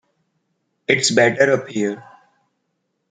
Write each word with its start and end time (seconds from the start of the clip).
It's 0.87 1.11
Better 1.11 1.53
Up 1.53 1.67
Here! 1.67 2.03